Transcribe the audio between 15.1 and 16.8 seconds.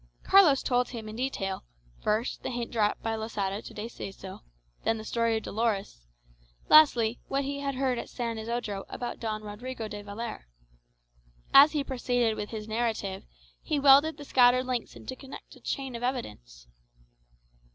a connected chain of evidence.